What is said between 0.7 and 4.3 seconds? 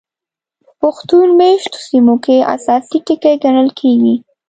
پښتون مېشتو سیمو کې اساسي ټکي ګڼل کېږي.